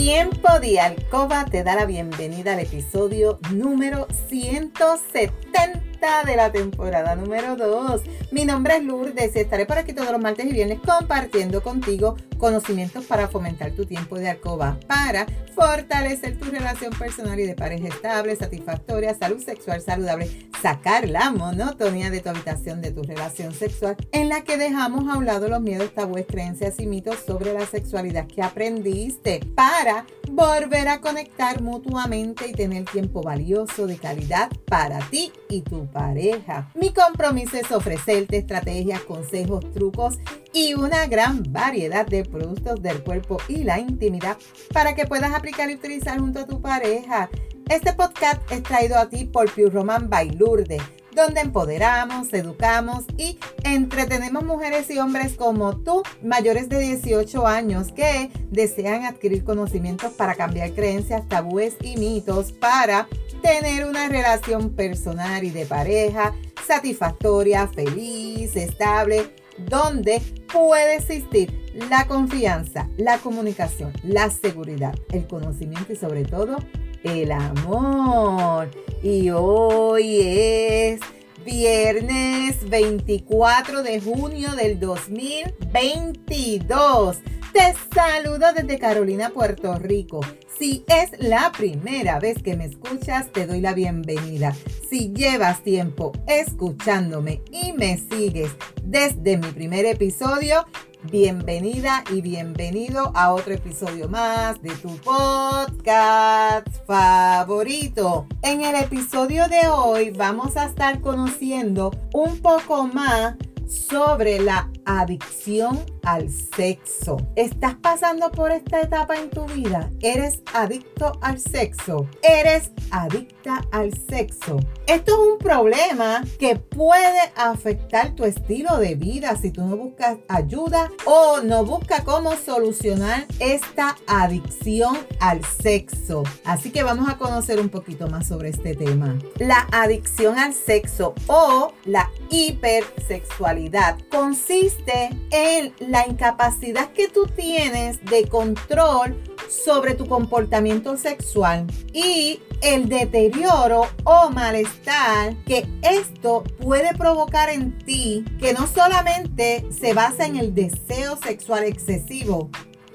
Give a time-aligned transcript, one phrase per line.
[0.00, 7.54] Tiempo de Alcoba te da la bienvenida al episodio número 170 de la temporada número
[7.54, 8.00] 2.
[8.30, 12.16] Mi nombre es Lourdes y estaré por aquí todos los martes y viernes compartiendo contigo
[12.40, 17.88] conocimientos para fomentar tu tiempo de alcoba, para fortalecer tu relación personal y de pareja
[17.88, 23.96] estable, satisfactoria, salud sexual saludable, sacar la monotonía de tu habitación de tu relación sexual,
[24.12, 27.66] en la que dejamos a un lado los miedos, tabúes, creencias y mitos sobre la
[27.66, 35.00] sexualidad que aprendiste, para volver a conectar mutuamente y tener tiempo valioso de calidad para
[35.10, 36.70] ti y tu pareja.
[36.74, 40.18] Mi compromiso es ofrecerte estrategias, consejos, trucos
[40.52, 44.36] y una gran variedad de productos del cuerpo y la intimidad
[44.72, 47.30] para que puedas aplicar y utilizar junto a tu pareja.
[47.68, 50.82] Este podcast es traído a ti por Pure Roman by Lourdes
[51.14, 58.30] donde empoderamos, educamos y entretenemos mujeres y hombres como tú, mayores de 18 años, que
[58.50, 63.08] desean adquirir conocimientos para cambiar creencias, tabúes y mitos para
[63.42, 66.34] tener una relación personal y de pareja
[66.66, 69.34] satisfactoria, feliz, estable,
[69.68, 70.20] donde
[70.52, 76.56] puede existir la confianza, la comunicación, la seguridad, el conocimiento y sobre todo
[77.04, 78.70] el amor.
[79.02, 81.00] Y hoy es
[81.44, 87.18] viernes 24 de junio del 2022.
[87.52, 90.20] Te saludo desde Carolina, Puerto Rico.
[90.56, 94.54] Si es la primera vez que me escuchas, te doy la bienvenida.
[94.88, 98.52] Si llevas tiempo escuchándome y me sigues
[98.84, 100.64] desde mi primer episodio,
[101.10, 108.28] bienvenida y bienvenido a otro episodio más de tu podcast favorito.
[108.42, 113.34] En el episodio de hoy vamos a estar conociendo un poco más
[113.66, 117.16] sobre la adicción al sexo.
[117.36, 119.90] ¿Estás pasando por esta etapa en tu vida?
[120.00, 122.08] ¿Eres adicto al sexo?
[122.22, 124.58] ¿Eres adicta al sexo?
[124.86, 130.18] Esto es un problema que puede afectar tu estilo de vida si tú no buscas
[130.28, 136.22] ayuda o no buscas cómo solucionar esta adicción al sexo.
[136.44, 139.18] Así que vamos a conocer un poquito más sobre este tema.
[139.38, 148.28] La adicción al sexo o la hipersexualidad consiste en la incapacidad que tú tienes de
[148.28, 157.76] control sobre tu comportamiento sexual y el deterioro o malestar que esto puede provocar en
[157.78, 162.50] ti, que no solamente se basa en el deseo sexual excesivo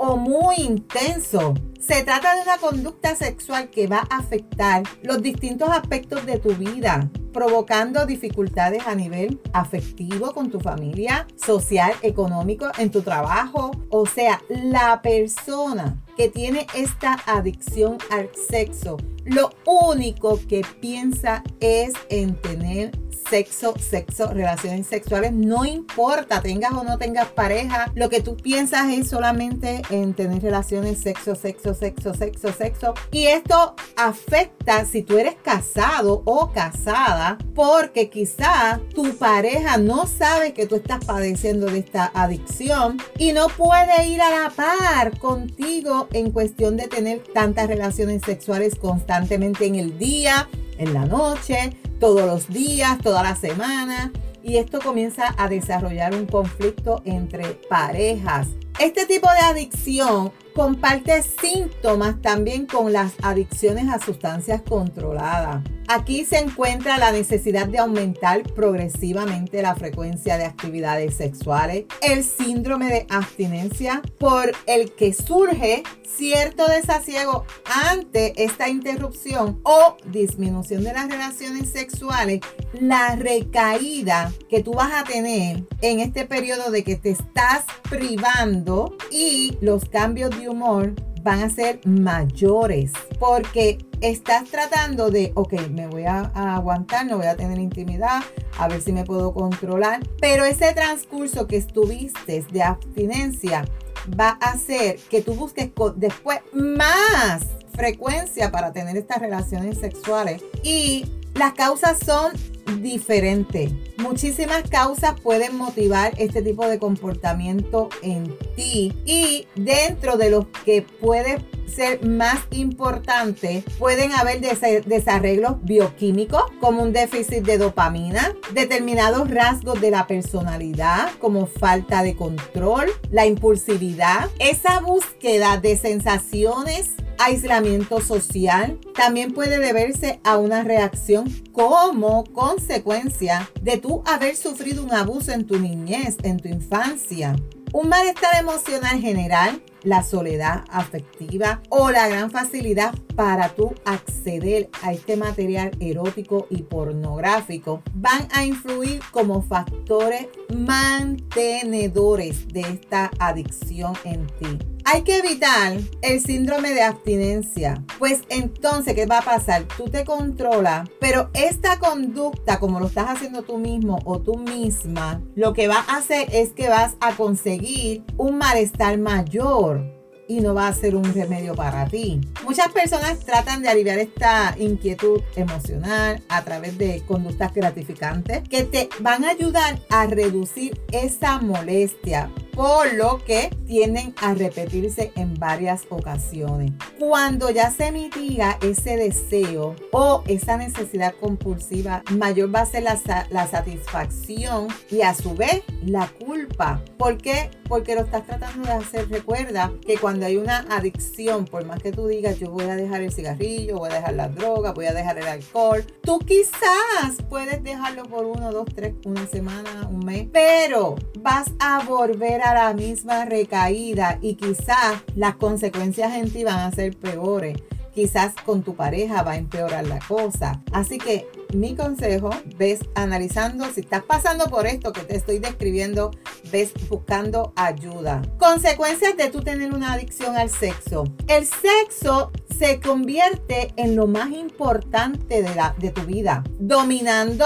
[0.08, 5.70] o muy intenso, se trata de una conducta sexual que va a afectar los distintos
[5.70, 12.92] aspectos de tu vida, provocando dificultades a nivel afectivo con tu familia, social, económico, en
[12.92, 13.72] tu trabajo.
[13.90, 21.94] O sea, la persona que tiene esta adicción al sexo, lo único que piensa es
[22.10, 22.92] en tener
[23.30, 28.92] sexo, sexo, relaciones sexuales, no importa, tengas o no tengas pareja, lo que tú piensas
[28.92, 32.94] es solamente en tener relaciones sexo, sexo, sexo, sexo, sexo.
[33.12, 40.54] Y esto afecta si tú eres casado o casada, porque quizá tu pareja no sabe
[40.54, 46.08] que tú estás padeciendo de esta adicción y no puede ir a la par contigo
[46.14, 50.48] en cuestión de tener tantas relaciones sexuales constantemente en el día,
[50.78, 51.76] en la noche,
[52.06, 54.12] todos los días, toda la semana.
[54.44, 58.48] Y esto comienza a desarrollar un conflicto entre parejas.
[58.80, 65.64] Este tipo de adicción comparte síntomas también con las adicciones a sustancias controladas.
[65.88, 72.88] Aquí se encuentra la necesidad de aumentar progresivamente la frecuencia de actividades sexuales, el síndrome
[72.88, 81.08] de abstinencia por el que surge cierto desasiego ante esta interrupción o disminución de las
[81.08, 82.40] relaciones sexuales,
[82.80, 88.98] la recaída que tú vas a tener en este periodo de que te estás privando
[89.12, 90.96] y los cambios de humor
[91.26, 97.26] van a ser mayores porque estás tratando de, ok, me voy a, aguantar, no voy
[97.26, 98.22] a tener intimidad,
[98.60, 103.66] a ver si me puedo controlar, pero ese transcurso que estuviste de abstinencia
[104.08, 107.42] va a hacer que tú busques después más
[107.74, 112.34] frecuencia para tener estas relaciones sexuales y las causas son
[112.82, 113.72] diferentes.
[113.98, 120.82] Muchísimas causas pueden motivar este tipo de comportamiento en ti y dentro de los que
[120.82, 121.42] puedes
[121.76, 124.40] ser más importante, pueden haber
[124.86, 132.16] desarreglos bioquímicos como un déficit de dopamina, determinados rasgos de la personalidad como falta de
[132.16, 141.30] control, la impulsividad, esa búsqueda de sensaciones aislamiento social también puede deberse a una reacción
[141.52, 147.36] como consecuencia de tú haber sufrido un abuso en tu niñez, en tu infancia.
[147.74, 154.94] Un malestar emocional general, la soledad afectiva o la gran facilidad para tú acceder a
[154.94, 164.26] este material erótico y pornográfico van a influir como factores mantenedores de esta adicción en
[164.40, 164.75] ti.
[164.88, 165.74] Hay que evitar
[166.04, 169.64] el síndrome de abstinencia, pues entonces, ¿qué va a pasar?
[169.76, 175.24] Tú te controlas, pero esta conducta, como lo estás haciendo tú mismo o tú misma,
[175.34, 179.84] lo que va a hacer es que vas a conseguir un malestar mayor
[180.28, 182.22] y no va a ser un remedio para ti.
[182.44, 188.90] Muchas personas tratan de aliviar esta inquietud emocional a través de conductas gratificantes que te
[189.00, 195.84] van a ayudar a reducir esa molestia por lo que tienden a repetirse en varias
[195.90, 196.72] ocasiones.
[196.98, 202.98] Cuando ya se mitiga ese deseo o esa necesidad compulsiva, mayor va a ser la,
[203.30, 206.82] la satisfacción y a su vez la culpa.
[206.98, 207.52] ¿Por qué?
[207.68, 209.10] Porque lo estás tratando de hacer.
[209.10, 213.02] Recuerda que cuando hay una adicción, por más que tú digas, yo voy a dejar
[213.02, 217.64] el cigarrillo, voy a dejar la droga, voy a dejar el alcohol, tú quizás puedes
[217.64, 223.26] dejarlo por uno, dos, tres, una semana, un mes, pero vas a volver la misma
[223.26, 227.58] recaída y quizás las consecuencias en ti van a ser peores.
[227.94, 230.62] Quizás con tu pareja va a empeorar la cosa.
[230.74, 236.12] Así que mi consejo, ves analizando si estás pasando por esto que te estoy describiendo,
[236.52, 238.22] ves buscando ayuda.
[238.38, 241.06] Consecuencias de tú tener una adicción al sexo.
[241.28, 247.46] El sexo se convierte en lo más importante de, la, de tu vida, dominando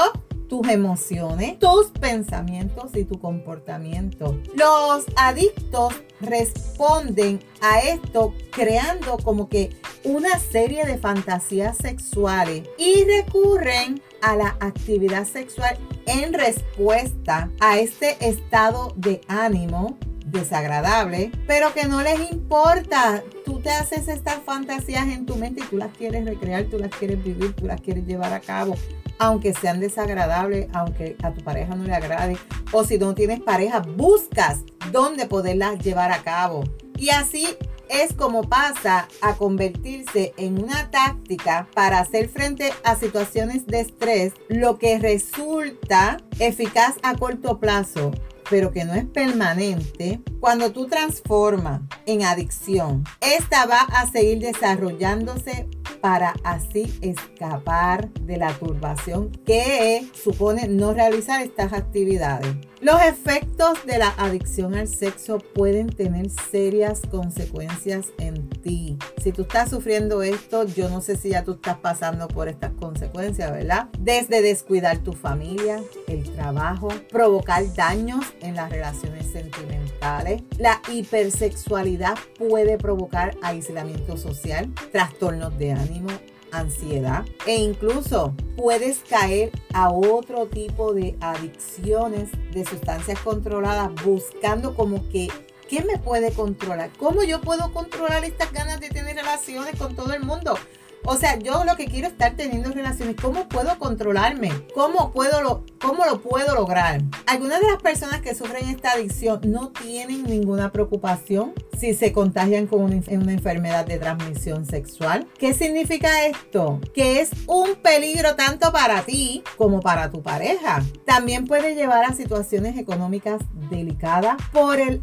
[0.49, 4.37] tus emociones, tus pensamientos y tu comportamiento.
[4.55, 9.69] Los adictos responden a esto creando como que
[10.03, 18.17] una serie de fantasías sexuales y recurren a la actividad sexual en respuesta a este
[18.27, 23.23] estado de ánimo desagradable, pero que no les importa.
[23.45, 26.91] Tú te haces estas fantasías en tu mente y tú las quieres recrear, tú las
[26.91, 28.75] quieres vivir, tú las quieres llevar a cabo
[29.19, 32.37] aunque sean desagradables, aunque a tu pareja no le agrade,
[32.71, 34.61] o si no tienes pareja, buscas
[34.91, 36.63] dónde poderlas llevar a cabo.
[36.97, 37.47] Y así
[37.89, 44.33] es como pasa a convertirse en una táctica para hacer frente a situaciones de estrés,
[44.47, 48.11] lo que resulta eficaz a corto plazo
[48.49, 55.67] pero que no es permanente, cuando tú transformas en adicción, esta va a seguir desarrollándose
[56.01, 62.55] para así escapar de la turbación que supone no realizar estas actividades.
[62.81, 68.97] Los efectos de la adicción al sexo pueden tener serias consecuencias en ti.
[69.21, 72.71] Si tú estás sufriendo esto, yo no sé si ya tú estás pasando por estas
[72.71, 73.89] consecuencias, ¿verdad?
[73.99, 80.43] Desde descuidar tu familia, el trabajo, provocar daños en las relaciones sentimentales.
[80.57, 86.09] La hipersexualidad puede provocar aislamiento social, trastornos de ánimo,
[86.51, 95.07] ansiedad e incluso puedes caer a otro tipo de adicciones de sustancias controladas buscando como
[95.09, 95.29] que
[95.69, 96.89] ¿qué me puede controlar?
[96.97, 100.57] ¿Cómo yo puedo controlar estas ganas de tener relaciones con todo el mundo?
[101.05, 103.15] O sea, yo lo que quiero es estar teniendo relaciones.
[103.21, 104.51] ¿Cómo puedo controlarme?
[104.75, 107.01] ¿Cómo, puedo lo, ¿Cómo lo puedo lograr?
[107.25, 112.67] Algunas de las personas que sufren esta adicción no tienen ninguna preocupación si se contagian
[112.67, 115.27] con una, enfermedad de transmisión sexual.
[115.37, 116.79] ¿Qué significa esto?
[116.93, 120.83] Que es un peligro tanto para ti como para tu pareja.
[121.05, 125.01] También puede llevar a situaciones económicas delicadas por el,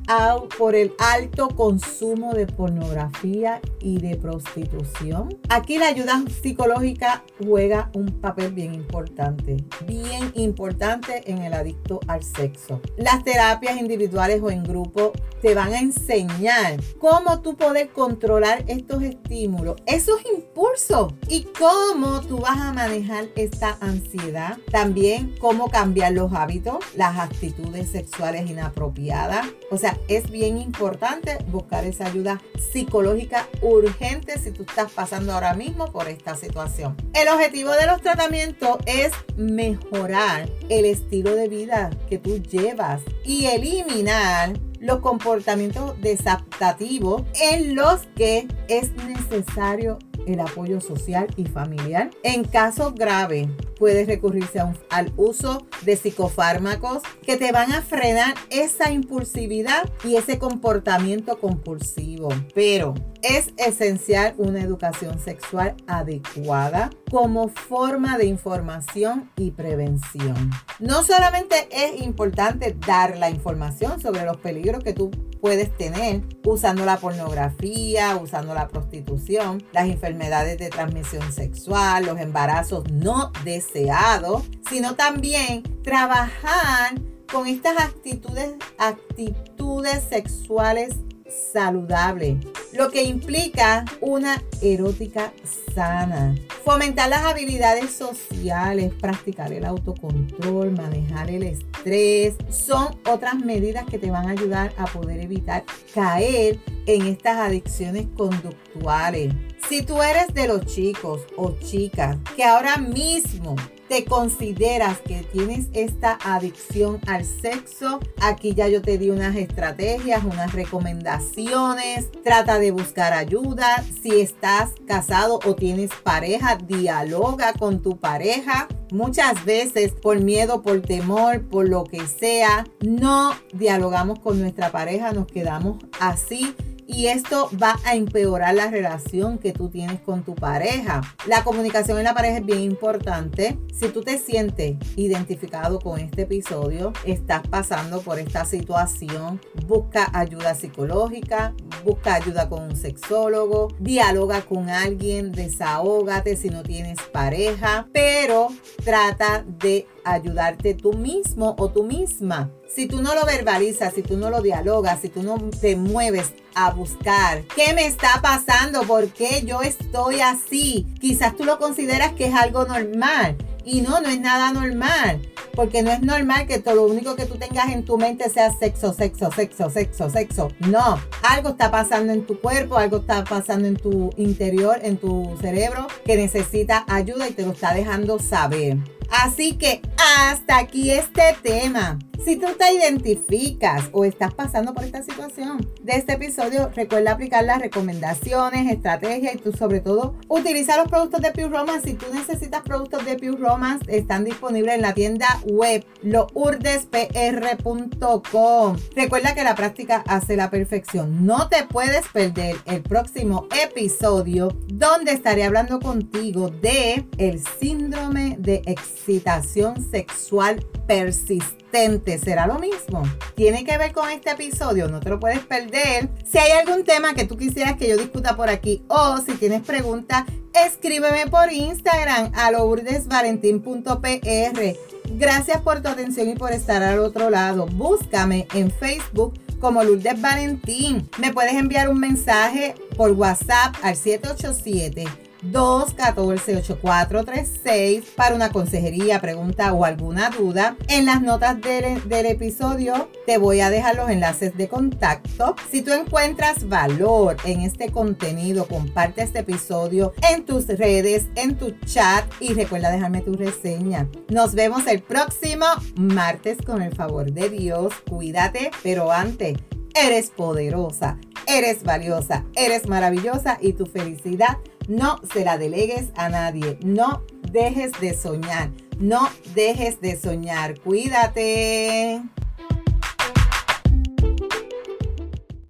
[0.59, 5.39] por el alto consumo de pornografía y de prostitución.
[5.49, 12.23] Aquí la ayuda psicológica juega un papel bien importante, bien importante en el adicto al
[12.23, 12.81] sexo.
[12.97, 16.66] Las terapias individuales o en grupo te van a enseñar
[16.99, 23.77] cómo tú poder controlar estos estímulos, esos impulsos y cómo tú vas a manejar esta
[23.81, 24.59] ansiedad.
[24.71, 29.47] También cómo cambiar los hábitos, las actitudes sexuales inapropiadas.
[29.71, 32.41] O sea, es bien importante buscar esa ayuda
[32.73, 36.97] psicológica urgente si tú estás pasando ahora mismo por esta situación.
[37.15, 43.47] El objetivo de los tratamientos es mejorar el estilo de vida que tú llevas y
[43.47, 44.55] eliminar
[44.87, 52.11] los comportamientos desadaptativos en los que es necesario el apoyo social y familiar.
[52.23, 58.91] En casos graves, puedes recurrirse al uso de psicofármacos que te van a frenar esa
[58.91, 62.29] impulsividad y ese comportamiento compulsivo.
[62.55, 70.51] Pero es esencial una educación sexual adecuada como forma de información y prevención.
[70.81, 75.11] No solamente es importante dar la información sobre los peligros que tú
[75.47, 82.91] puedes tener usando la pornografía, usando la prostitución, las enfermedades de transmisión sexual, los embarazos
[82.91, 87.01] no deseados, sino también trabajar
[87.31, 90.97] con estas actitudes, actitudes sexuales
[91.29, 92.39] saludable,
[92.73, 95.33] lo que implica una erótica
[95.75, 96.35] sana.
[96.65, 104.11] Fomentar las habilidades sociales, practicar el autocontrol, manejar el estrés, son otras medidas que te
[104.11, 105.65] van a ayudar a poder evitar
[105.95, 109.33] caer en estas adicciones conductuales.
[109.69, 113.57] Si tú eres de los chicos o chicas que ahora mismo
[113.89, 120.25] te consideras que tienes esta adicción al sexo, aquí ya yo te di unas estrategias,
[120.25, 122.11] unas recomendaciones.
[122.25, 123.85] Trata de buscar ayuda.
[124.03, 128.69] Si estás casado o tienes pareja, dialoga con tu pareja.
[128.93, 135.13] Muchas veces por miedo, por temor, por lo que sea, no dialogamos con nuestra pareja,
[135.13, 136.55] nos quedamos así
[136.87, 141.01] y esto va a empeorar la relación que tú tienes con tu pareja.
[141.27, 143.59] La comunicación en la pareja es bien importante.
[143.75, 150.55] Si tú te sientes identificado con este episodio, estás pasando por esta situación, busca ayuda
[150.55, 158.49] psicológica, busca ayuda con un sexólogo, dialoga con alguien, desahógate si no tienes pareja, pero
[158.85, 162.51] trata de ayudarte tú mismo o tú misma.
[162.69, 166.33] Si tú no lo verbalizas, si tú no lo dialogas, si tú no te mueves
[166.55, 172.13] a buscar qué me está pasando, por qué yo estoy así, quizás tú lo consideras
[172.13, 175.21] que es algo normal y no, no es nada normal.
[175.55, 178.53] Porque no es normal que todo lo único que tú tengas en tu mente sea
[178.53, 180.49] sexo, sexo, sexo, sexo, sexo.
[180.61, 185.35] No, algo está pasando en tu cuerpo, algo está pasando en tu interior, en tu
[185.41, 188.77] cerebro, que necesita ayuda y te lo está dejando saber.
[189.11, 191.99] Así que hasta aquí este tema.
[192.25, 197.45] Si tú te identificas o estás pasando por esta situación de este episodio, recuerda aplicar
[197.45, 201.89] las recomendaciones, estrategias y tú sobre todo utiliza los productos de Pure Romance.
[201.89, 208.77] Si tú necesitas productos de Pure Romance, están disponibles en la tienda web lourdespr.com.
[208.95, 211.27] Recuerda que la práctica hace la perfección.
[211.27, 218.63] No te puedes perder el próximo episodio donde estaré hablando contigo de el síndrome de
[218.67, 221.66] excitación sexual persistente.
[221.77, 223.03] ¿Será lo mismo?
[223.35, 226.09] Tiene que ver con este episodio, no te lo puedes perder.
[226.25, 229.61] Si hay algún tema que tú quisieras que yo discuta por aquí o si tienes
[229.61, 235.19] preguntas, escríbeme por Instagram a lourdesvalentín.pr.
[235.19, 237.67] Gracias por tu atención y por estar al otro lado.
[237.67, 241.11] Búscame en Facebook como Lourdes Valentín.
[241.19, 249.85] Me puedes enviar un mensaje por WhatsApp al 787 214-8436 para una consejería, pregunta o
[249.85, 250.77] alguna duda.
[250.89, 255.55] En las notas del, del, episodio te voy a dejar los enlaces de contacto.
[255.71, 261.73] Si tú encuentras valor en este contenido, comparte este episodio en tus redes, en tu
[261.85, 264.09] chat y recuerda dejarme tu reseña.
[264.29, 265.67] Nos vemos el próximo
[265.97, 267.93] martes con el favor de Dios.
[268.09, 269.57] Cuídate, pero antes,
[269.95, 276.79] eres poderosa, eres valiosa, eres maravillosa y tu felicidad no se la delegues a nadie.
[276.85, 278.71] No dejes de soñar.
[278.99, 280.79] No dejes de soñar.
[280.81, 282.23] Cuídate.